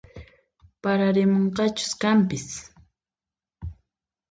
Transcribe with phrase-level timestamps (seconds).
[0.81, 2.47] Pararimunqachus kanpis